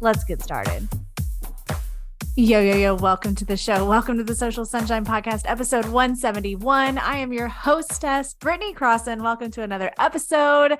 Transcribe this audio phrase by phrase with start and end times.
[0.00, 0.88] Let's get started.
[2.36, 3.84] Yo, yo, yo, welcome to the show.
[3.84, 6.98] Welcome to the Social Sunshine Podcast, episode 171.
[6.98, 9.22] I am your hostess, Britney Crosson.
[9.22, 10.78] Welcome to another episode.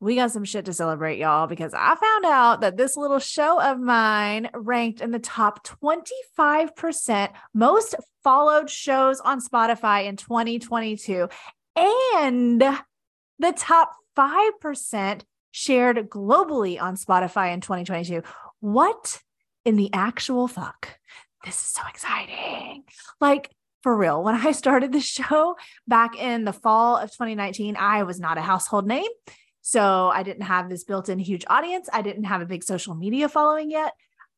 [0.00, 3.62] We got some shit to celebrate, y'all, because I found out that this little show
[3.62, 11.28] of mine ranked in the top 25% most followed shows on Spotify in 2022
[11.76, 18.22] and the top 5% shared globally on Spotify in 2022.
[18.60, 19.20] What
[19.64, 20.98] in the actual fuck?
[21.44, 22.84] This is so exciting.
[23.20, 23.50] Like,
[23.82, 28.18] for real, when I started the show back in the fall of 2019, I was
[28.18, 29.10] not a household name.
[29.62, 31.88] So I didn't have this built in huge audience.
[31.92, 33.94] I didn't have a big social media following yet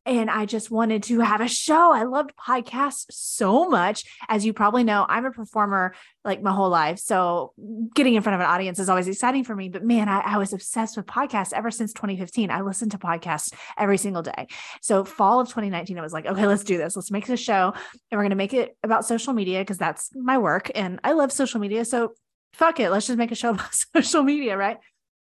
[0.08, 1.92] and I just wanted to have a show.
[1.92, 4.04] I loved podcasts so much.
[4.26, 6.98] As you probably know, I'm a performer like my whole life.
[6.98, 7.52] So
[7.94, 9.68] getting in front of an audience is always exciting for me.
[9.68, 12.50] But man, I, I was obsessed with podcasts ever since 2015.
[12.50, 14.46] I listened to podcasts every single day.
[14.80, 16.96] So fall of 2019, I was like, okay, let's do this.
[16.96, 17.74] Let's make this show.
[18.10, 20.70] And we're going to make it about social media because that's my work.
[20.74, 21.84] And I love social media.
[21.84, 22.14] So
[22.54, 22.88] fuck it.
[22.88, 24.56] Let's just make a show about social media.
[24.56, 24.78] Right.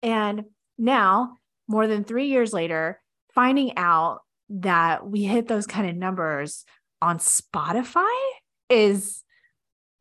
[0.04, 0.44] And
[0.78, 3.02] now, more than three years later,
[3.34, 6.66] finding out that we hit those kind of numbers
[7.02, 8.06] on Spotify
[8.70, 9.24] is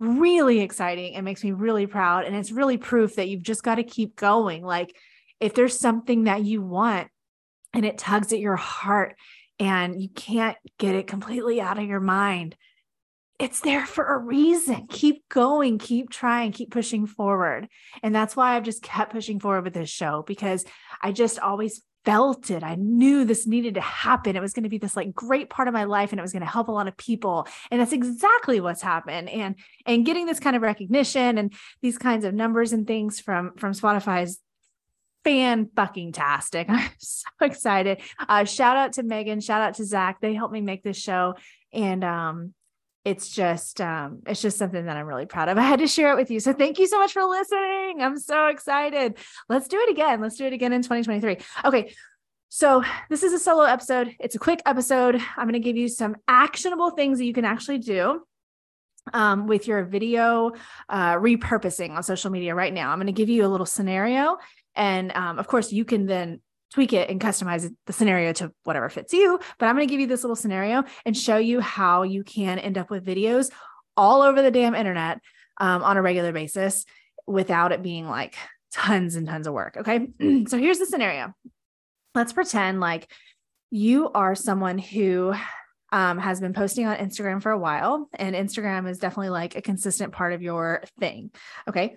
[0.00, 1.14] really exciting.
[1.14, 2.25] It makes me really proud.
[2.25, 4.65] And it's really proof that you've just got to keep going.
[4.65, 4.97] Like,
[5.41, 7.09] if there's something that you want
[7.72, 9.17] and it tugs at your heart
[9.59, 12.56] and you can't get it completely out of your mind,
[13.41, 14.87] it's there for a reason.
[14.89, 17.69] Keep going, keep trying, keep pushing forward.
[18.03, 20.65] And that's why I've just kept pushing forward with this show because
[21.03, 22.62] I just always felt it.
[22.62, 24.37] I knew this needed to happen.
[24.37, 26.32] It was going to be this like great part of my life and it was
[26.32, 27.48] going to help a lot of people.
[27.70, 29.31] And that's exactly what's happened.
[29.31, 29.56] And
[29.87, 33.72] and getting this kind of recognition and these kinds of numbers and things from from
[33.72, 34.38] Spotify's
[35.25, 36.66] fan fucking tastic.
[36.70, 38.00] I'm so excited.
[38.19, 40.21] Uh, shout out to Megan, shout out to Zach.
[40.21, 41.34] They helped me make this show.
[41.72, 42.54] And um
[43.04, 45.59] it's just um it's just something that I'm really proud of.
[45.59, 46.41] I had to share it with you.
[46.41, 48.03] So thank you so much for listening.
[48.03, 49.19] I'm so excited.
[49.48, 50.20] Let's do it again.
[50.20, 51.38] Let's do it again in 2023.
[51.65, 51.94] Okay.
[52.48, 54.15] So this is a solo episode.
[54.20, 55.16] It's a quick episode.
[55.37, 58.25] I'm going to give you some actionable things that you can actually do
[59.12, 60.53] um, with your video
[60.88, 62.91] uh, repurposing on social media right now.
[62.91, 64.38] I'm going to give you a little scenario.
[64.76, 66.41] And um, of course, you can then
[66.74, 69.38] tweak it and customize the scenario to whatever fits you.
[69.58, 72.58] But I'm going to give you this little scenario and show you how you can
[72.58, 73.52] end up with videos
[73.96, 75.20] all over the damn internet
[75.58, 76.84] um, on a regular basis
[77.28, 78.36] without it being like
[78.72, 79.76] tons and tons of work.
[79.76, 80.08] Okay.
[80.48, 81.32] so here's the scenario.
[82.12, 83.08] Let's pretend like
[83.70, 85.32] you are someone who
[85.92, 89.62] um, has been posting on Instagram for a while, and Instagram is definitely like a
[89.62, 91.30] consistent part of your thing.
[91.68, 91.96] Okay.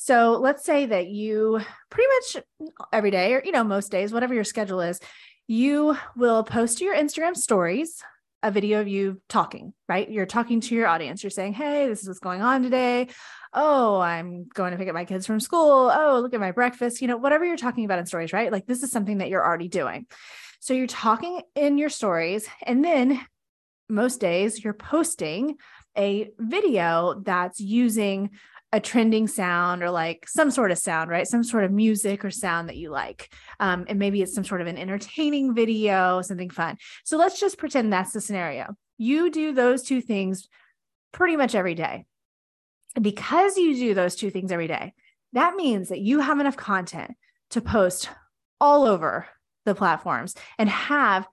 [0.00, 1.60] So let's say that you
[1.90, 5.00] pretty much every day, or you know, most days, whatever your schedule is,
[5.48, 8.00] you will post to your Instagram stories
[8.44, 10.08] a video of you talking, right?
[10.08, 11.24] You're talking to your audience.
[11.24, 13.08] You're saying, Hey, this is what's going on today.
[13.52, 15.90] Oh, I'm going to pick up my kids from school.
[15.92, 17.02] Oh, look at my breakfast.
[17.02, 18.52] You know, whatever you're talking about in stories, right?
[18.52, 20.06] Like this is something that you're already doing.
[20.60, 22.48] So you're talking in your stories.
[22.62, 23.20] And then
[23.88, 25.56] most days you're posting
[25.96, 28.30] a video that's using
[28.72, 31.26] a trending sound or like some sort of sound, right?
[31.26, 33.32] Some sort of music or sound that you like.
[33.60, 36.76] Um, and maybe it's some sort of an entertaining video, something fun.
[37.04, 38.74] So let's just pretend that's the scenario.
[38.98, 40.48] You do those two things
[41.12, 42.04] pretty much every day.
[42.94, 44.92] And because you do those two things every day,
[45.32, 47.12] that means that you have enough content
[47.50, 48.10] to post
[48.60, 49.26] all over
[49.64, 51.26] the platforms and have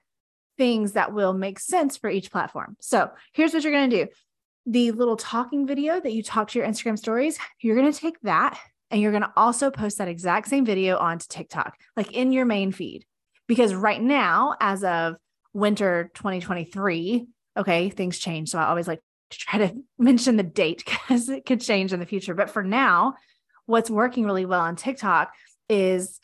[0.57, 2.77] things that will make sense for each platform.
[2.79, 4.11] So here's what you're going to do
[4.65, 8.19] the little talking video that you talk to your Instagram stories, you're going to take
[8.21, 8.59] that
[8.89, 12.45] and you're going to also post that exact same video onto TikTok, like in your
[12.45, 13.05] main feed.
[13.47, 15.15] Because right now, as of
[15.53, 17.27] winter 2023,
[17.57, 18.49] okay, things change.
[18.49, 19.01] So I always like
[19.31, 22.33] to try to mention the date because it could change in the future.
[22.33, 23.15] But for now,
[23.65, 25.31] what's working really well on TikTok
[25.69, 26.19] is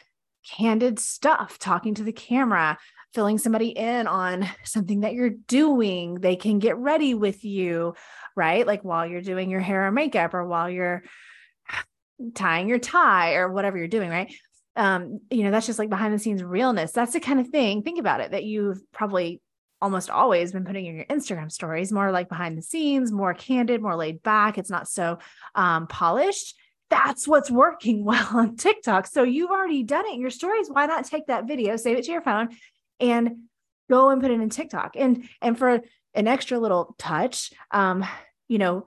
[0.50, 2.78] candid stuff, talking to the camera,
[3.14, 6.16] filling somebody in on something that you're doing.
[6.16, 7.96] They can get ready with you,
[8.36, 8.66] right?
[8.66, 11.04] Like while you're doing your hair or makeup or while you're
[12.36, 14.34] tying your tie or whatever you're doing, right?
[14.76, 16.92] um, you know, that's just like behind the scenes realness.
[16.92, 19.42] That's the kind of thing, think about it, that you've probably
[19.82, 23.82] almost always been putting in your Instagram stories, more like behind the scenes, more candid,
[23.82, 24.58] more laid back.
[24.58, 25.18] It's not so
[25.56, 26.56] um, polished.
[26.90, 29.08] That's what's working well on TikTok.
[29.08, 30.70] So you've already done it your stories.
[30.70, 32.50] Why not take that video, save it to your phone,
[33.02, 33.48] and
[33.90, 34.96] go and put it in TikTok?
[34.96, 35.82] And and for
[36.14, 38.06] an extra little touch, um,
[38.48, 38.86] you know,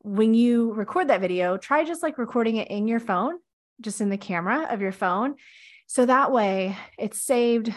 [0.00, 3.38] when you record that video, try just like recording it in your phone,
[3.80, 5.34] just in the camera of your phone.
[5.86, 7.72] So that way it's saved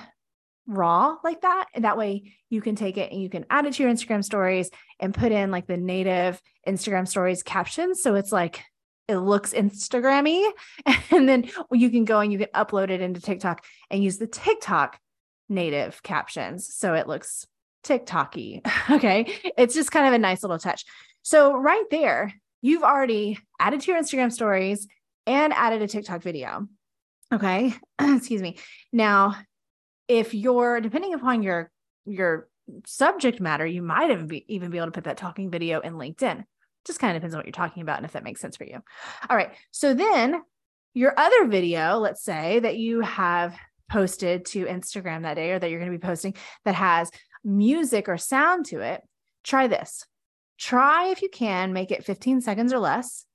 [0.67, 1.65] raw like that.
[1.73, 4.23] And that way you can take it and you can add it to your Instagram
[4.23, 4.69] stories
[4.99, 8.01] and put in like the native Instagram stories captions.
[8.03, 8.63] So it's like,
[9.07, 10.47] it looks Instagrammy.
[11.11, 14.27] And then you can go and you can upload it into TikTok and use the
[14.27, 14.99] TikTok
[15.49, 16.73] native captions.
[16.73, 17.45] So it looks
[17.83, 18.61] TikToky.
[18.91, 19.39] Okay.
[19.57, 20.83] It's just kind of a nice little touch.
[21.21, 24.87] So right there, you've already added to your Instagram stories
[25.27, 26.67] and added a TikTok video.
[27.31, 27.73] Okay.
[28.01, 28.57] Excuse me.
[28.91, 29.35] Now,
[30.07, 31.71] if you're depending upon your
[32.05, 32.49] your
[32.85, 35.93] subject matter, you might even be, even be able to put that talking video in
[35.93, 36.43] LinkedIn.
[36.85, 38.63] Just kind of depends on what you're talking about and if that makes sense for
[38.63, 38.79] you.
[39.29, 39.51] All right.
[39.71, 40.41] So then
[40.93, 43.55] your other video, let's say that you have
[43.89, 47.11] posted to Instagram that day or that you're going to be posting that has
[47.43, 49.01] music or sound to it,
[49.43, 50.05] try this.
[50.57, 53.25] Try if you can make it 15 seconds or less,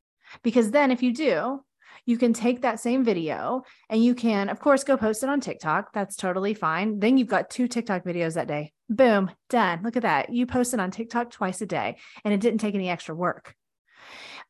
[0.43, 1.61] because then if you do,
[2.07, 5.41] you can take that same video and you can, of course, go post it on
[5.41, 5.93] TikTok.
[5.95, 6.99] That's totally fine.
[6.99, 8.73] Then you've got two TikTok videos that day.
[8.91, 9.81] Boom, done.
[9.83, 10.31] Look at that.
[10.31, 13.55] You posted on TikTok twice a day and it didn't take any extra work.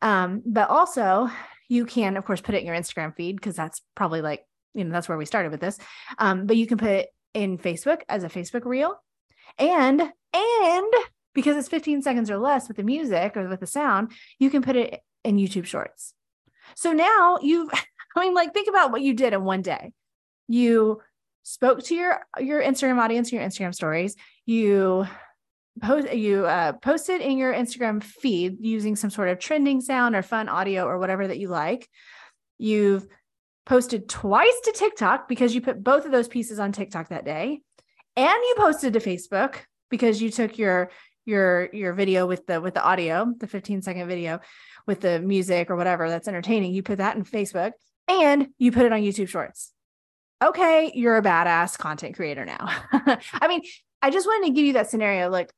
[0.03, 1.31] Um, but also,
[1.69, 4.85] you can, of course, put it in your Instagram feed because that's probably like, you
[4.85, 5.79] know, that's where we started with this.
[6.19, 8.97] Um, but you can put it in Facebook as a Facebook reel.
[9.59, 10.95] And, and
[11.35, 14.63] because it's 15 seconds or less with the music or with the sound, you can
[14.63, 16.15] put it in YouTube shorts.
[16.77, 17.71] So now you've,
[18.17, 19.93] I mean, like think about what you did in one day.
[20.47, 21.01] You
[21.43, 24.15] spoke to your your Instagram audience, your Instagram stories.
[24.47, 25.07] You
[25.81, 30.23] post you uh, posted in your Instagram feed using some sort of trending sound or
[30.23, 31.89] fun audio or whatever that you like.
[32.59, 33.07] You've
[33.67, 37.61] posted twice to TikTok because you put both of those pieces on TikTok that day,
[38.17, 39.57] and you posted to Facebook
[39.91, 40.91] because you took your
[41.25, 44.41] your your video with the with the audio, the 15 second video
[44.87, 47.73] with the music or whatever that's entertaining, you put that in Facebook
[48.09, 49.73] and you put it on YouTube Shorts.
[50.43, 52.69] Okay, you're a badass content creator now.
[53.33, 53.63] I mean,
[54.03, 55.31] I just wanted to give you that scenario.
[55.31, 55.51] Like,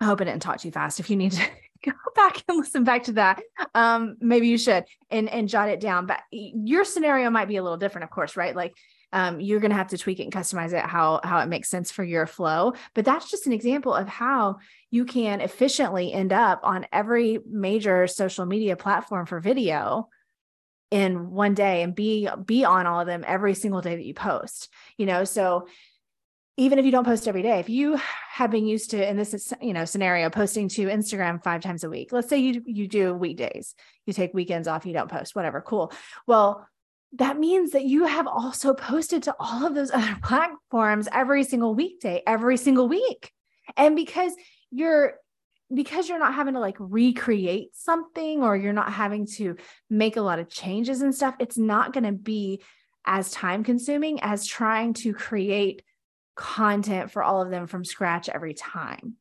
[0.00, 1.00] I hope I didn't talk too fast.
[1.00, 1.48] If you need to
[1.90, 3.42] go back and listen back to that,
[3.74, 6.06] um, maybe you should and and jot it down.
[6.06, 8.54] But your scenario might be a little different, of course, right?
[8.54, 8.74] Like
[9.12, 11.68] um, you're going to have to tweak it and customize it how how it makes
[11.68, 14.56] sense for your flow but that's just an example of how
[14.90, 20.08] you can efficiently end up on every major social media platform for video
[20.90, 24.14] in one day and be be on all of them every single day that you
[24.14, 25.66] post you know so
[26.58, 27.98] even if you don't post every day if you
[28.30, 31.90] have been used to in this you know scenario posting to instagram five times a
[31.90, 33.74] week let's say you you do weekdays
[34.06, 35.92] you take weekends off you don't post whatever cool
[36.26, 36.66] well
[37.14, 41.74] that means that you have also posted to all of those other platforms every single
[41.74, 43.30] weekday, every single week.
[43.76, 44.32] And because
[44.70, 45.14] you're
[45.72, 49.56] because you're not having to like recreate something or you're not having to
[49.88, 52.62] make a lot of changes and stuff, it's not going to be
[53.06, 55.82] as time consuming as trying to create
[56.34, 59.16] content for all of them from scratch every time.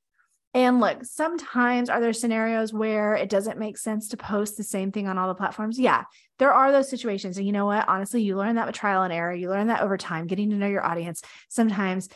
[0.53, 4.91] And look, sometimes are there scenarios where it doesn't make sense to post the same
[4.91, 5.79] thing on all the platforms?
[5.79, 6.03] Yeah,
[6.39, 7.37] there are those situations.
[7.37, 7.87] And you know what?
[7.87, 9.33] Honestly, you learn that with trial and error.
[9.33, 11.21] You learn that over time, getting to know your audience.
[11.47, 12.09] Sometimes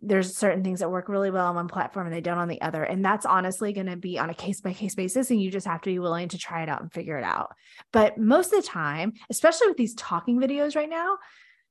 [0.00, 2.60] there's certain things that work really well on one platform and they don't on the
[2.60, 2.84] other.
[2.84, 5.30] And that's honestly going to be on a case by case basis.
[5.30, 7.54] And you just have to be willing to try it out and figure it out.
[7.92, 11.18] But most of the time, especially with these talking videos right now,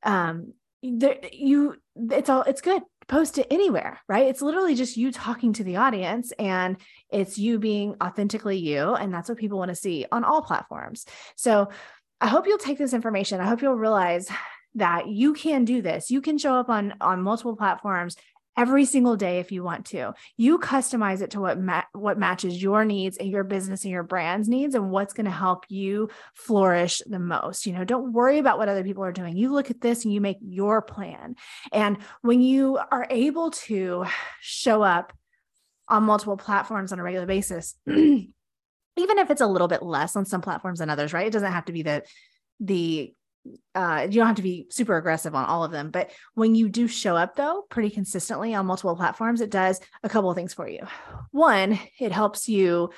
[0.02, 4.28] um, there, you it's all it's good post it anywhere, right?
[4.28, 6.78] It's literally just you talking to the audience and
[7.10, 8.94] it's you being authentically you.
[8.94, 11.06] And that's what people want to see on all platforms.
[11.36, 11.70] So
[12.22, 13.42] I hope you'll take this information.
[13.42, 14.30] I hope you'll realize
[14.76, 16.10] that you can do this.
[16.10, 18.16] You can show up on on multiple platforms
[18.58, 20.14] every single day if you want to.
[20.38, 24.04] You customize it to what ma- what matches your needs and your business and your
[24.04, 27.66] brand's needs and what's going to help you flourish the most.
[27.66, 29.38] You know, don't worry about what other people are doing.
[29.38, 31.36] You look at this and you make your plan.
[31.72, 34.06] And when you are able to
[34.40, 35.14] show up
[35.88, 38.30] on multiple platforms on a regular basis, even
[38.98, 41.28] if it's a little bit less on some platforms than others, right?
[41.28, 42.04] It doesn't have to be the
[42.60, 43.14] the
[43.76, 45.92] uh, you don't have to be super aggressive on all of them.
[45.92, 50.10] But when you do show up, though, pretty consistently on multiple platforms, it does a
[50.10, 50.82] couple of things for you.
[51.32, 52.92] One, it helps you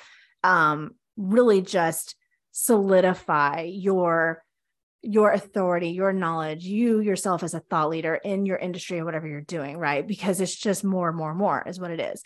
[0.44, 2.14] um, really just
[2.52, 4.42] solidify your
[5.02, 9.28] your authority, your knowledge, you yourself as a thought leader in your industry or whatever
[9.28, 10.04] you're doing, right?
[10.04, 12.24] Because it's just more and more and more is what it is.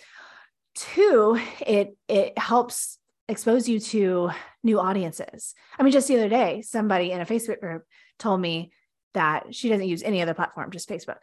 [0.75, 2.99] Two, it it helps
[3.29, 4.31] expose you to
[4.63, 5.55] new audiences.
[5.79, 7.85] I mean, just the other day, somebody in a Facebook group
[8.21, 8.73] told me
[9.15, 11.19] that she doesn't use any other platform, just Facebook.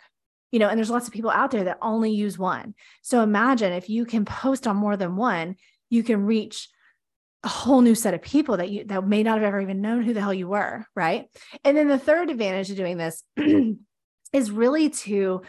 [0.51, 2.73] You know, and there's lots of people out there that only use one.
[3.01, 5.55] So imagine if you can post on more than one,
[5.89, 6.69] you can reach
[7.43, 10.03] a whole new set of people that you that may not have ever even known
[10.03, 11.27] who the hell you were, right?
[11.63, 13.23] And then the third advantage of doing this
[14.33, 15.41] is really to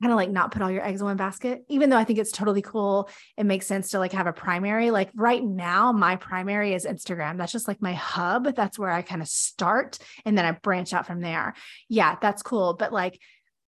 [0.00, 2.18] kind of like not put all your eggs in one basket even though i think
[2.18, 6.16] it's totally cool it makes sense to like have a primary like right now my
[6.16, 10.36] primary is instagram that's just like my hub that's where i kind of start and
[10.36, 11.54] then i branch out from there
[11.88, 13.18] yeah that's cool but like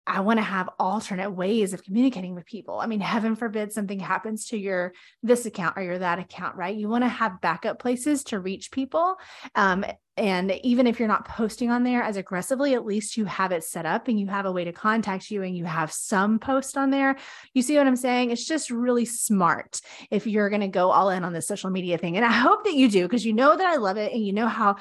[0.08, 2.79] I want to have alternate ways of communicating with people.
[2.79, 6.75] I mean, heaven forbid something happens to your this account or your that account, right?
[6.75, 9.15] You want to have backup places to reach people.
[9.55, 9.84] Um,
[10.17, 13.65] and even if you're not posting on there as aggressively, at least you have it
[13.65, 16.77] set up and you have a way to contact you and you have some post
[16.77, 17.17] on there.
[17.53, 18.31] You see what I'm saying?
[18.31, 21.98] It's just really smart if you're going to go all in on this social media
[21.98, 22.15] thing.
[22.15, 24.31] And I hope that you do because you know that I love it and you
[24.31, 24.77] know how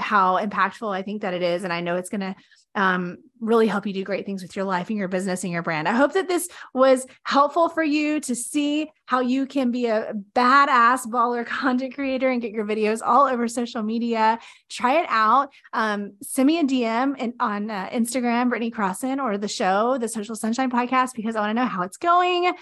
[0.00, 2.34] how impactful I think that it is and I know it's going to
[2.74, 5.62] um, really help you do great things with your life and your business and your
[5.62, 5.88] brand.
[5.88, 10.14] I hope that this was helpful for you to see how you can be a
[10.34, 14.38] badass baller content creator and get your videos all over social media.
[14.70, 15.52] Try it out.
[15.72, 20.08] Um, send me a DM in, on uh, Instagram, Britney Crosson, or the show, the
[20.08, 22.54] Social Sunshine Podcast, because I want to know how it's going.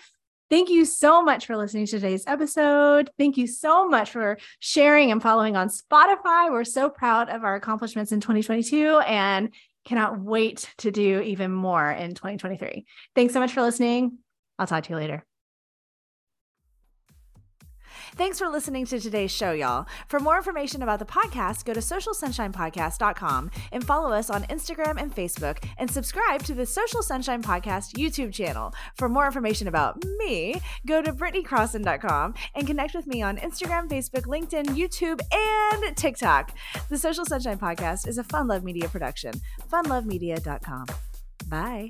[0.51, 3.09] Thank you so much for listening to today's episode.
[3.17, 6.51] Thank you so much for sharing and following on Spotify.
[6.51, 11.91] We're so proud of our accomplishments in 2022 and Cannot wait to do even more
[11.91, 12.85] in 2023.
[13.15, 14.19] Thanks so much for listening.
[14.59, 15.25] I'll talk to you later.
[18.17, 19.87] Thanks for listening to today's show, y'all.
[20.09, 25.15] For more information about the podcast, go to socialsunshinepodcast.com and follow us on Instagram and
[25.15, 28.75] Facebook and subscribe to the Social Sunshine Podcast YouTube channel.
[28.97, 34.27] For more information about me, go to britneycrosson.com and connect with me on Instagram, Facebook,
[34.27, 36.53] LinkedIn, YouTube, and TikTok.
[36.89, 39.33] The Social Sunshine Podcast is a Fun Love Media production.
[39.71, 40.87] funlovemedia.com.
[41.49, 41.89] Bye.